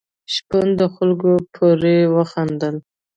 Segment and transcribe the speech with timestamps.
[0.33, 2.75] شپون په خلکو پورې وخندل.